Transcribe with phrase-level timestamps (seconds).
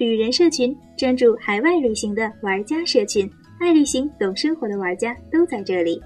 [0.00, 6.00] 旅人社群，专注海外旅行的玩家社群，爱旅行、懂生活的玩家都在这里。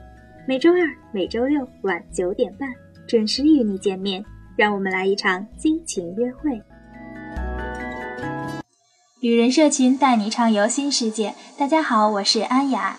[0.48, 0.78] 每周二、
[1.12, 2.68] 每周六晚九点半
[3.06, 4.24] 准时与你见面，
[4.56, 6.60] 让我们来一场激情约会。
[9.20, 11.32] 旅人社群带你畅游新世界。
[11.56, 12.98] 大家好，我是安雅。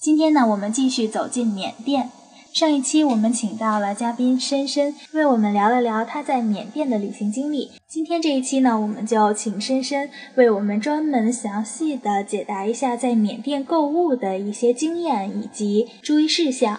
[0.00, 2.10] 今天呢，我们继续走进缅甸。
[2.52, 7.70] 上一期我们请到了嘉宾深深，为我们聊了聊他在缅甸的旅行经历。
[7.88, 16.78] 今天这一期呢，我们就请深深为我们专门详细的解答一下在缅甸购物的一些经验以及注意事项。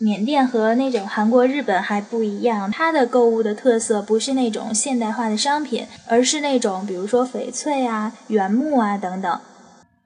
[0.00, 9.40] 缅甸和那种韩国、日本还不一样，它的购物的特色不是那种现代化的商品，而是那种比如说翡翠啊、原木啊等等。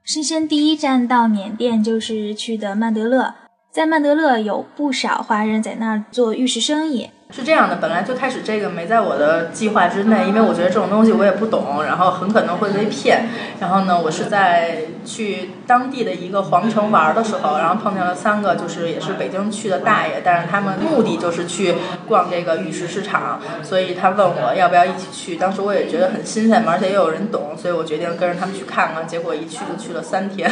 [0.03, 3.33] 深深第一站到缅甸就是去的曼德勒。
[3.71, 7.11] 在曼德勒有不少华人在那儿做玉石生意。
[7.31, 13.27] 是这样的，本来最开始这个没在我的计划之内，因为我觉得这种东西我也不懂，然后很可能会被骗。
[13.59, 21.75] 然后呢，我是在去当地的一个皇城玩的时候，然后碰见了三个就是也是北京去的大爷，但是他们目的就是去
[22.07, 25.35] 逛这个玉石市场，所以他问我要不要一起去。
[25.35, 29.07] 当时我也觉得很新鲜嘛，而且也有人懂，所以我决定跟着他们去看看。
[29.07, 30.51] 结果一去就去了三天。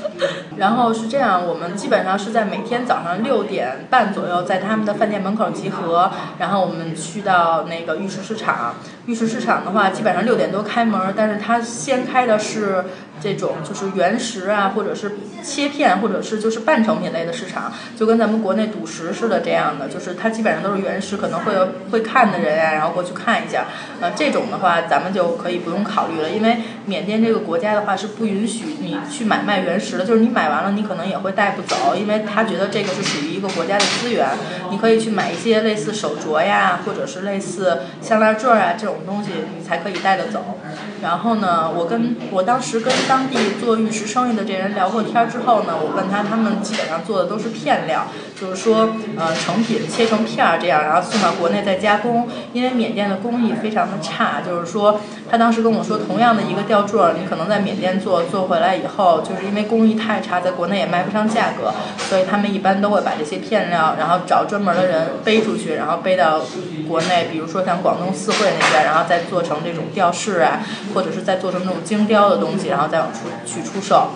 [0.58, 6.10] 然后是这样，我们基本上是在每天早上六点半左右在他们的饭店门口集合。
[6.38, 8.74] 然后我们去到那个玉石市场，
[9.06, 12.84] 玉石市场的话，基本上六点多开门，但是它先开的是。
[13.20, 23.66] 这种就是原石啊，或者是切片，或者是就是半成品类的市场，就跟咱们国内赌石似的这样的，就是它基本上都是原石，可能会有会看的人呀，然后过去看一下。
[24.00, 34.28] 呃，这种的话，咱们就可以不用考虑了，因为缅甸这个国家的话是不允许你去买卖原石的，就是你买完了，你可能也会带不走，因为他觉得这个是属于一个国家的资源。
[34.70, 40.58] 你可以去买一些类似手镯呀，或者是类似项链坠啊这种东西，你才可以带得走。
[41.02, 48.06] 然后呢，我跟我当时跟当地做玉石生意的这人聊过天之后呢，我问他，他们基本上做的都是片料，
[48.38, 52.28] 就是说，呃，成品切成片儿这样，然后送到国内再加工。
[52.52, 61.72] 因为缅甸的工艺非常的差，就是说，他当时跟我说，同样的一个吊坠，你可能在缅甸做，做回来以后，就是因为工艺太差，在国内也卖不上价格，
[62.08, 66.40] 所以他们一般都会把这些片料，然后找专门的人背出去，然后背到
[66.88, 70.60] 国内，比如说像广东四会那边，然后再做成这种吊饰啊，
[70.94, 73.20] 或者是再做成那种精雕的东西，然后再往出。
[73.46, 74.10] 去出售，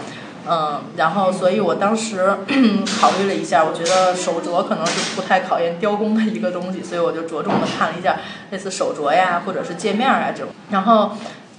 [0.48, 2.36] 嗯，然后，所以我当时
[3.00, 8.16] 考虑了一下，我觉得手镯可能是不太考验雕工的一个东西，所以我就着重的看了一下
[8.50, 10.52] 类似手镯呀，或者是戒面啊这种。
[10.70, 11.12] 然后，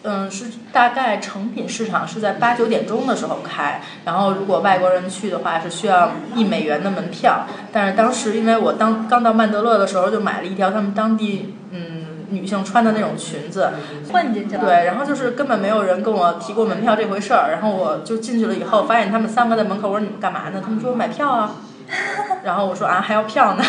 [0.03, 11.55] 嗯，是大概成品市场是在八九点钟的时候开，然后如果外国人去的话是需要一美元的门票，但是当时因为我当刚到曼德勒的时候就买了一条他们当地，
[12.33, 13.69] 女性穿的那种裙子，
[14.11, 14.65] 混进去了。
[14.65, 20.61] 对，然后就是根本没有人跟我提过门票这回事儿，然后我就进去了以后，发现他们三个在门口，我说你们干嘛呢？
[20.63, 21.55] 他们说买票啊，
[22.43, 23.63] 然后我说啊还要票呢，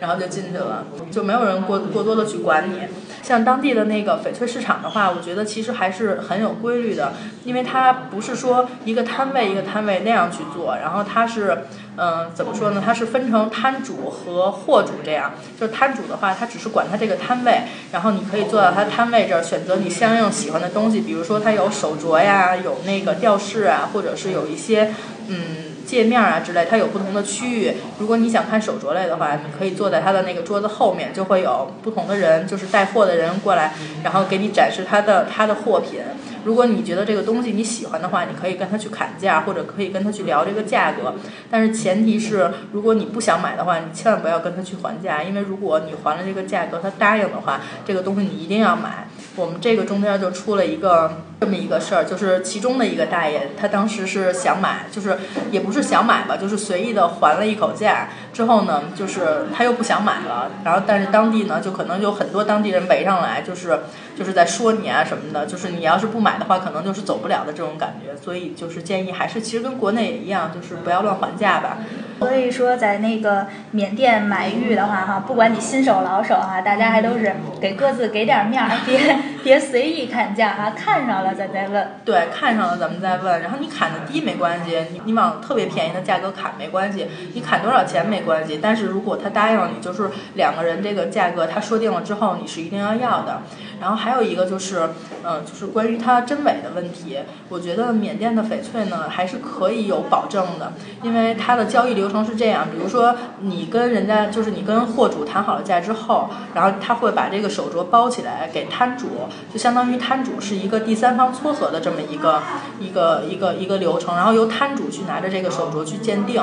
[0.00, 2.80] 然后就进去了，就没有人过过多的去管你。
[3.22, 7.12] 像当地的那个翡翠市场的话，我觉得其实还是很有规律的，
[7.44, 11.64] 因为它不是说一个摊位一个摊位那样去做，然后它是。
[11.98, 12.82] 嗯，怎么说呢？
[12.84, 15.32] 它是分成摊主和货主这样。
[15.58, 21.00] 就是摊主的话，他只是管他这个摊位，然后你可以坐到他摊位这儿，选择你相应喜欢的东西。
[21.00, 24.92] 比如说，他有手镯呀，有那个吊饰啊，或者是有一些
[25.28, 25.38] 嗯
[25.86, 27.76] 界面啊之类，它有不同的区域。
[27.98, 36.00] 如果你想看手镯类的话，你可以坐在他的那个桌子后面，就会有不同的人，就是带货的人过来，然后给你展示他的他的货品。
[36.44, 41.14] 如果你觉得这个东西你喜欢的话，你可以跟他去砍价，或者可以跟他去聊这个价格。
[41.50, 49.08] 但是前提是，如果你不想买的话，你千万不要跟他去还价，因为如果你还了这个价格，他答应的话，这个东西你一定要买。
[49.34, 55.18] 我们这个中间就出了一个这么一个事儿，就是其中的一个大爷，他当时是想买，就是
[55.50, 58.08] 也不是想买吧，就是随意的还了一口价。
[58.32, 63.80] 之后呢，就是他又不想买了，然后但是当地呢，就可能有很多当地人围上来，就是
[64.16, 68.16] 就是在说你啊什么的，就是你要是不买的话，可能就是走不了的这种感觉。
[68.18, 71.78] 所以就是建议还是其实跟国内也一样，就是不要乱还价吧。
[72.18, 81.92] 所以说在那个缅甸买玉的话，哈，不管你新手老手哈，大家还都是给各自给点面儿，别别随意砍价哈，看上了了咱再问。
[82.04, 83.40] 对，看上了咱们再问。
[83.40, 88.16] 然后你砍的低没关系，你你往特别便宜的价格砍没关系，你砍多少钱没。
[88.26, 93.42] 关系，但是如果他答应了你，就是两个人这个价格他说定了之后，你是一定要要的。
[93.78, 94.88] 然后还有一个就是，
[95.22, 97.18] 嗯，就是关于它真伪的问题。
[97.50, 109.06] 我觉得缅甸的翡翠呢，还是可以有保证的，因为它的交易流程是这样：，比如说你跟人家，就是你跟货主谈好了价之后，然后他会把这个手镯包起来给摊主，
[109.52, 112.42] 就相当于摊主是一个第三方撮合的这么一个
[112.80, 116.42] 一个一个一个流程，然后由摊主去拿着这个手镯去鉴定，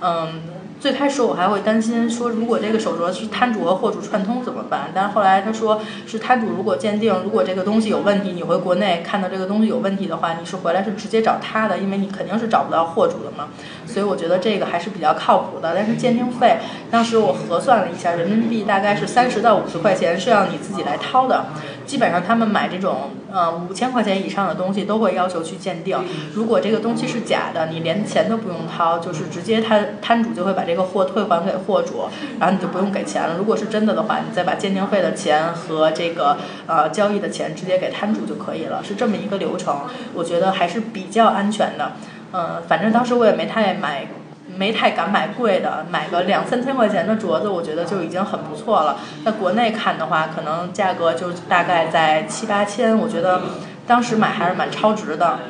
[0.00, 0.42] 嗯。
[0.82, 4.90] 最开始我还会担心说，如果这个手镯是摊主和货主串通怎么办？
[4.92, 13.50] 但是后来他说，是摊主如果鉴定，如果这个东西有问题，你回国内看到这个东西有问题的话，你是回来是直接找他的，因为你肯定是找不到货主的嘛。
[13.86, 15.72] 所以我觉得这个还是比较靠谱的。
[15.72, 16.58] 但是鉴定费，
[16.90, 21.46] 当时我核算了一下，人民币大概是三十到五十块钱是要你自己来掏的。
[21.86, 25.98] 基本上他们买这种呃五千块钱以上的东西都会要求去鉴定。
[26.34, 32.08] 如果这个东西是假的，你连钱都不用掏，就是直接他摊主就会把这个货退还给货主，
[32.38, 33.36] 然后你就不用给钱了。
[33.36, 36.36] 如果是真的的话，你再把鉴定费的钱和这个
[36.66, 39.82] 呃交易的钱直接给摊主就可以了，是这么一个流程。
[40.14, 41.92] 我觉得还是比较安全的。
[42.32, 44.06] 嗯，反正当时我也没太买。
[44.62, 48.96] 没太敢买贵的，买个两三千块钱的镯子，我觉得就已经很不错了。
[49.24, 53.40] 在国内看的话，可能价格就大概在七八千，我觉得
[53.88, 55.40] 当时买还是蛮超值的。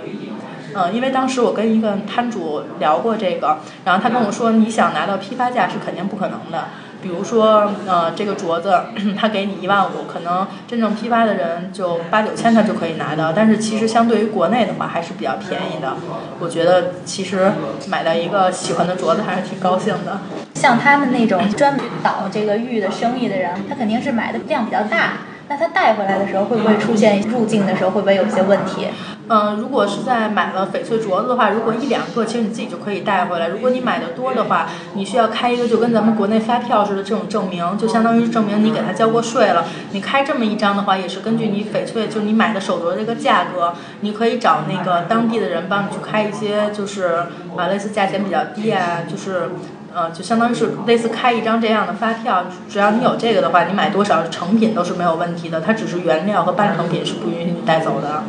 [0.74, 6.64] 嗯，因为当时我跟一个摊主聊过这个，然后他跟我说，你想拿到批发价是肯定不可能的。
[7.02, 8.80] 比如说，呃，这个镯子
[9.18, 13.32] 他给你一万五，可能真正批发的人就八九千他就可以拿到。
[13.32, 15.94] 但是其实相对于国内的话，还是比较便宜的。
[16.38, 17.50] 我觉得其实
[17.88, 20.20] 买到一个喜欢的镯子还是挺高兴的。
[20.54, 25.14] 像他们那种专门倒这个玉的生意的人，他肯定是买的量比较大。
[25.48, 28.86] 那他带回来的时候会不会出现入境的时候会不会有一些问题？
[29.28, 33.48] 嗯，如果是在买了翡翠镯子的话，如果一两个，其实你自己就可以带回来。
[33.48, 39.64] 如果你买的多的话，你需要开一个就跟咱们国内发票似的这种证明，就相当于证明你给他交过税了。
[39.92, 47.24] 你开这么一张的话，也是根据你翡翠，就你买的手镯这个价格，你可以找那个当地的人帮你去开一些，就是
[47.56, 49.50] 啊类似价钱比较低啊，就是。
[49.94, 58.22] 呃，就相当于是类似开一张这样的发票，只要你有这个的话，你买多少成品都是没有问题的，它只是原料和半成品是不允许你带走的。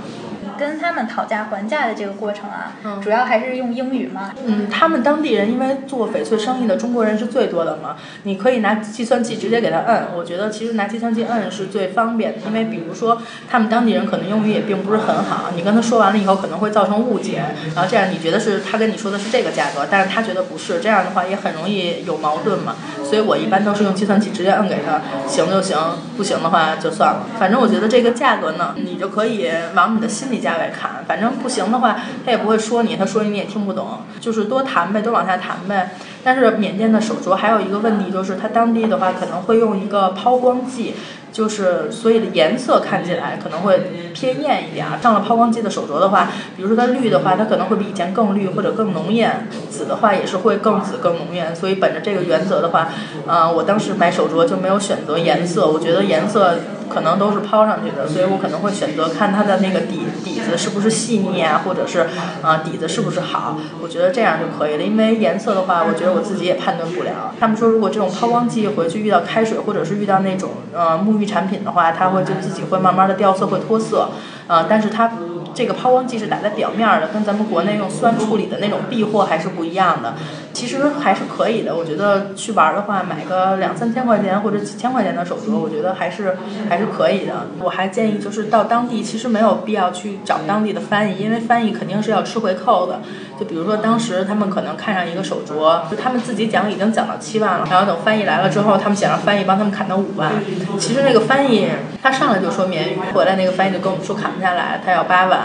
[0.58, 4.32] 跟他们讨价还价的这个过程啊，主要还是用英语吗？
[4.46, 10.08] 嗯，他们当地人因为做翡翠生意的中国人是最多的嘛，你可以拿计算器直接给他摁。
[10.16, 17.44] 我觉得其实拿计算器摁是最方便的，因为比如说他们当地人可能英语也并不是很好，你跟他说完了以后可能会造成误解，
[17.76, 22.76] 然后这样你觉得是他跟你说的是这个价格，但是他觉得不是，这样的话也很容易有矛盾嘛。
[23.04, 25.78] 所以我一般都是用计算器直接摁给他，行就行，
[26.18, 27.28] 不行的话就算了。
[27.38, 30.58] 反正我觉得这个价格呢，你就可以往你的心理价。
[30.58, 35.96] 来看，反正不行的话，他也不会说你，他说你也听不懂，就是多谈呗，多往下谈呗。
[36.24, 40.94] 但是缅甸的手镯还有一个问题，就是它当地的话可能会用一个抛光剂。
[41.34, 45.00] 就是所以的颜色看起来可能会偏艳一点啊。
[45.02, 51.56] 上了抛光剂的手镯的话，比如说它绿的话，它可能会比以前更绿或者更浓艳；紫的话也是会更紫更浓艳。
[51.56, 52.90] 所以本着这个原则的话，
[53.26, 55.68] 呃，我当时买手镯就没有选择颜色。
[55.68, 56.54] 我觉得颜色
[56.94, 62.08] 可能都是抛上去的，所以我可能会选择看它的那个底底子是不是细腻啊，或者是
[62.42, 63.58] 啊底子是不是好。
[63.82, 64.84] 我觉得这样就可以了。
[64.84, 67.34] 因为颜色的话，我觉得我自己也判断不了。
[67.40, 71.24] 他们说如果这种抛光剂回去遇到开水或者是遇到那种呃沐浴。
[71.34, 74.10] 产品的话，它会就自己会慢慢的掉色，会脱色，
[74.46, 75.08] 呃，但是它
[75.54, 80.14] 这个抛光剂是打在表面的，跟咱们国内用酸处理的那种壁货还是不一样的。
[80.54, 86.38] 其实还是可以的，我觉得去玩的话，买个两三千块钱或者几千块钱的手镯，我觉得还是
[86.70, 87.48] 还是可以的。
[87.60, 93.02] 我还建议就是到当地，其实没有必要去找当地的翻译，因为翻译肯定是要吃回扣的。
[93.40, 100.32] 就比如说当时他们可能看上一个手镯，就他们自己讲已经讲到七万了，然后等翻译来了之后，他们想让翻译帮他们砍到五万。
[100.78, 101.68] 其实那个翻译
[102.02, 105.43] 他上来就说缅语，回来那个翻译就跟我们说砍不下来，他要八万。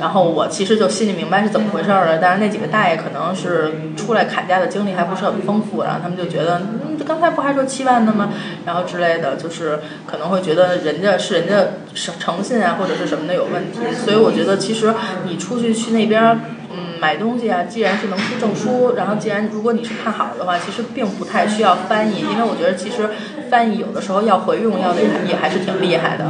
[0.00, 8.30] 然后我其实就心里明白是怎么回事儿了，但是那几个大爷可能是出来砍价的经历还不是很丰富，然后他们就觉得，嗯，刚才不还说七万的吗？
[8.64, 11.54] 然后之类的，就是可能会觉得人家是人家
[11.94, 14.92] 诚诚信啊或者是什么的有问题，所以我觉得其实
[15.24, 16.40] 你出去去那边。
[16.74, 23.08] 嗯买东西啊，既然是能出证书，然后既然如果你是看好的话，其实并不太需要翻译，因为我觉得其实
[23.50, 26.26] 翻译有的时候要回用要的也还是挺厉害的。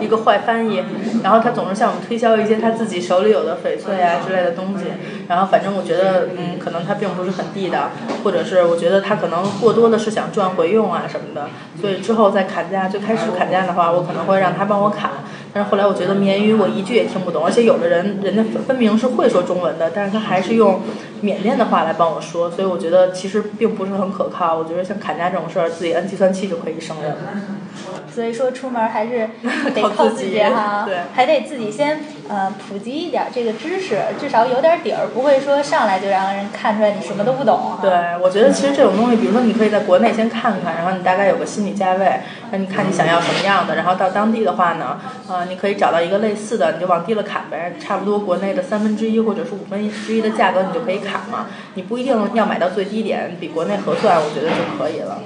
[0.00, 0.82] 一个坏翻译，
[1.22, 4.84] 然后他总是向我们推销一些他自己手里有的翡翠啊之类的东西，
[5.28, 7.90] 然后反正我觉得嗯，可能他并不是很地道，
[8.22, 11.48] 或者是我觉得他可能过多的是想赚回用啊什么的，
[11.80, 15.10] 所以之后再砍价，最开始砍价的话，我可能会让他帮我砍。
[15.52, 20.82] 但是后来我觉得缅语我一句也听不懂，而且有的人人家分明是会说中文的，但是他还是用
[21.22, 24.56] 缅甸的话来帮我说，所以我觉得其实并不是很可靠。
[24.56, 27.16] 我觉得像砍价这种事儿，自己按计算器就可以胜任。
[28.14, 29.28] 所以说出门还是
[29.74, 37.78] 得靠靠自己己哈， 对还得自己先呃普及一点这个知识，至少有点底儿，不会说上来就让人看出来你什么都不懂。
[37.82, 37.90] 对，
[38.22, 42.20] 我觉得其实这种东西，比如说你可以在国内先看看，然后你大概有个心理价位，
[42.50, 44.98] 那你看你想要什么样的，然后到当地的话呢，
[45.28, 51.46] 呃，你可以找到一个类似的，你就往低了砍呗，差不多国内的三分之一或者是五分之一的价格，你就可以砍嘛。
[51.74, 55.18] 你不一定要买到最低点，比国内合算，我觉得就可以了。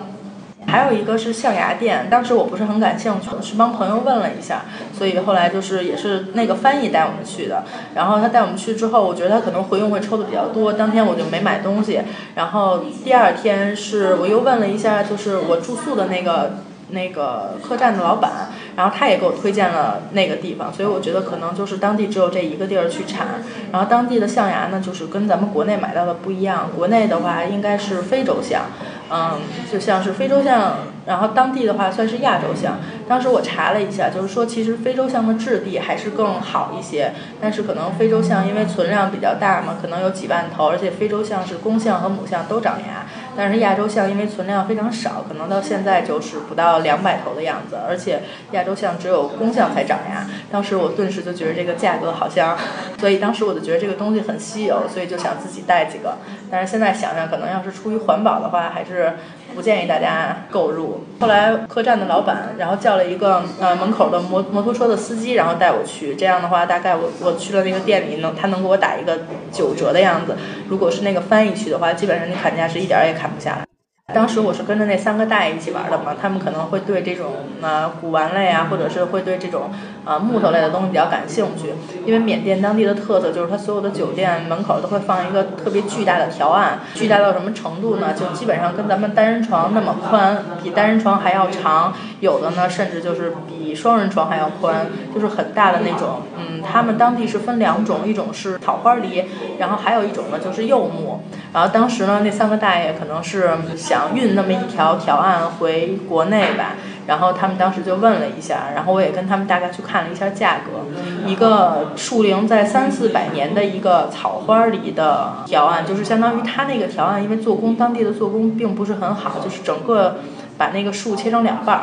[0.70, 4.62] 还有一个是象牙店，当时我不是很感兴趣，是帮朋友问了一下，
[4.96, 7.64] 所以后来就是也是那个翻译带我们去的。
[7.94, 12.00] 然后他带我们去之后，我觉得他可能回佣会抽的比较多，当天我就没买东西。
[12.36, 16.58] 然后第二天是我又问了一下，就是我住宿的那个
[16.90, 23.26] 那个客栈的老板，然后他也给我推荐了那个地方，所以我觉得可能就是当地只有这一个地儿去产。
[23.72, 28.62] 然后当地的象牙呢，就是跟咱们国内买到的不一样，国内的话应该是非洲象。
[29.10, 29.40] 嗯，
[29.70, 30.76] 就像是非洲象，
[31.06, 32.78] 然后当地的话算是亚洲象。
[33.08, 43.04] 当时我查了一下，就是说其实非洲象的质地还是更好一些，但是可能非洲象因为存量比较大嘛，可能有几万头，而且非洲象是公象和母象都长牙，
[43.36, 50.24] 但是亚洲象因为存量非常少，可能到现在就是不到两百头的样子，而且亚洲象只有公象才长牙。
[50.52, 52.56] 当时我顿时就觉得这个价格好像，
[53.00, 56.18] 所以当时我就觉得这个东西很稀有，所以就想自己带几个。
[56.48, 59.12] 但是现在想想，可能要是出于环保的话，还是是
[59.54, 61.04] 不建议大家购入。
[61.20, 66.14] 后来客栈的老板，然后叫了一个呃门口的摩摩托车的司机，然后带我去。
[66.14, 70.36] 这样的话，大概我我去了那个店里，能他能给我打一个九折的样子。
[70.68, 73.69] 如果是那个翻译去的话，基本上你砍价是一点也砍不下来。
[74.12, 77.26] 当时我是跟着那三个大爷一起玩的嘛，他们可能会对这种
[77.60, 79.70] 呃古玩类啊，或者是会对这种
[80.04, 81.72] 呃木头类的东西比较感兴趣。
[82.04, 88.12] 因为缅甸当地的特色就是它所有的酒店门口都会放一个特别巨大的条案，巨大到什么程度呢？
[88.14, 96.22] 就基本上跟咱们单人床那么宽，比单人床还要长，有的呢甚至就是比双人床还要宽，就是很大的那种。
[96.36, 99.24] 嗯，他们当地是分两种，一种是草花梨，
[99.58, 101.22] 然后还有一种呢就是柚木。
[101.52, 106.74] 然后当时呢，那三个大爷可能是想运那么一条条案回国内吧，
[107.06, 110.84] 然后他们当时就问了一下，然后我也跟他们大概去看了一下价格，
[111.26, 120.18] 一个树龄在三四百年的一个草花梨的条案，就是相当于它那个条案，因为做工当地的做工并不是很好，就是整个
[120.56, 121.82] 把那个树切成两半儿。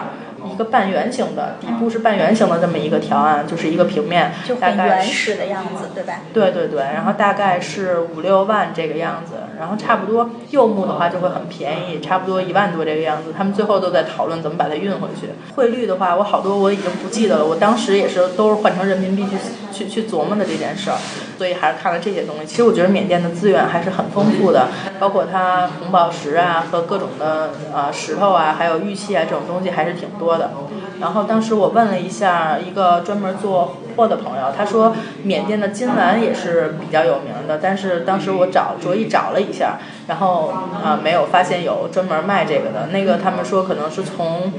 [0.52, 6.22] 一个半圆形的，底部是半圆形的这么一个条案，就是一个平面，就很原始的样子，对吧？
[6.34, 13.34] 对对对，然后大概是五六万这个样子，然后差不多柚木的话就会很便宜，差不多一万多这个样子。
[13.38, 15.30] 他们最后都在讨论怎么把它运回去。
[15.56, 19.38] 汇率的话，我好多我已经不记得了，我当时也是都是换成人民币去
[19.72, 20.98] 去去琢磨的这件事儿，
[21.38, 22.46] 所以还是看了这些东西。
[22.46, 24.68] 其实我觉得缅甸的资源还是很丰富的，
[25.00, 30.52] 包括它红宝石啊和各种的呃石头啊，还有玉器啊这种东西还是挺多的。
[31.00, 39.78] 然后当时我问了一下一个专门做货的朋友，他说缅甸的金兰也是比较有名的，但是当时我找着意找了一下，
[40.08, 40.52] 然后
[40.84, 42.88] 啊没有发现有专门卖这个的。
[42.92, 44.52] 那个他们说可能是从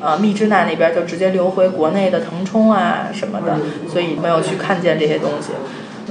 [0.00, 3.56] 呃密支那那边就直接流回国内的腾冲啊什么的，
[3.88, 5.48] 所以没有去看见这些东西。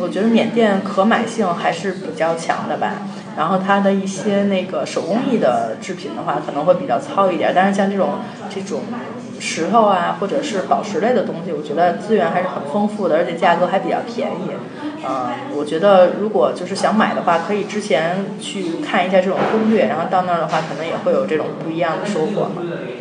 [0.02, 2.94] 我觉得缅甸可买性还是比较强的吧。
[3.38, 7.54] 然后它的一些那个手工艺的制品的话，可能会比较糙一点。
[7.56, 8.16] 但是像这种
[8.50, 8.82] 这种
[9.40, 14.52] 石头啊，或者是宝石类的东西，我觉得资源还是很丰富的，而且价格还比较便宜。
[15.08, 22.52] 嗯，我觉得如果就是想买的话，可以之前去看一下这种攻略，然后到那儿的话，可能也会有这种不一样的收获。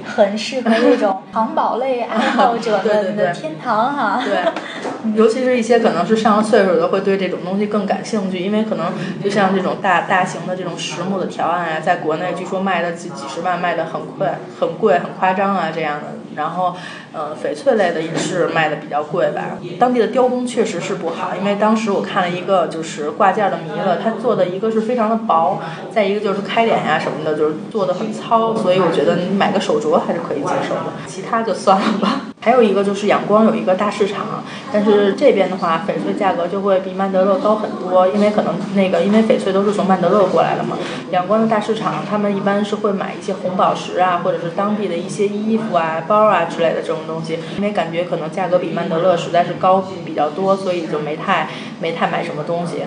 [0.05, 4.23] 很适合那种藏宝类爱好者们的天堂哈。
[4.25, 14.29] 对，尤其是一些可能是上了岁数的，会对这种东西更感兴趣，因为可能就像这种大大型的这种实木的条案啊，在国内据说卖的几几十万，卖的很贵、
[14.59, 16.07] 很贵、很夸张啊这样的。
[16.37, 16.73] 然后，
[17.13, 19.59] 呃，翡翠类的也是卖的比较贵吧。
[19.81, 32.28] 当地的雕工确实是不好，因为当时我看了一个就是挂件的弥勒，它做的一个是非常的薄，再一个就是开脸呀什么的，就是做的很糙，所以我觉得你买个手镯还是可以接受的，其他就算了吧。
[32.49, 40.79] 还有一个就是仰光有一个大市场，但是这边的话翡翠价格就会比曼德勒高很多，因为可能那个因为翡翠都是从曼德勒过来的嘛。
[41.11, 51.51] 仰光的大市场，他们一般是会买一些红宝石啊，或者是当地的一些衣服啊、包啊之类的这种东西，因为感觉可能价格比曼德勒实在是高比较多，所以就没太
[51.83, 52.85] 没太买什么东西。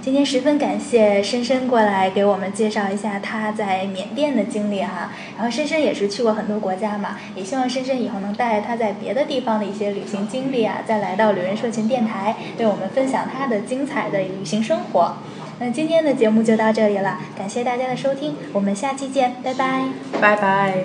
[0.00, 15.14] 今天十分感谢深深过来给我们介绍一下他在缅甸的经历哈，然后深深也是去过很多国家嘛，也希望深深以后能带他在别的地方的一些旅行经历啊，再来到旅人社群电台，为我们分享他的精彩的旅行生活。
[15.60, 19.88] 那今天的节目就到这里了，感谢大家的收听，我们下期见，拜拜，
[20.20, 20.84] 拜拜。